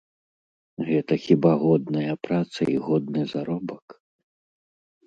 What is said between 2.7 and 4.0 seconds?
і годны заробак?